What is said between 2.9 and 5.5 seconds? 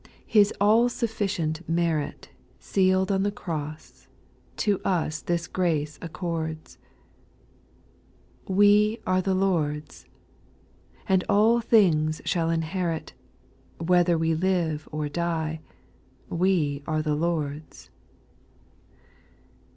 on the cross, to us this